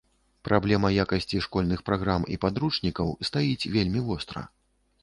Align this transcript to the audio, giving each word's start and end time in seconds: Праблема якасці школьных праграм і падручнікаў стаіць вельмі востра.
Праблема 0.47 0.89
якасці 1.03 1.41
школьных 1.47 1.83
праграм 1.91 2.27
і 2.37 2.39
падручнікаў 2.47 3.17
стаіць 3.31 3.69
вельмі 3.79 3.99
востра. 4.11 4.41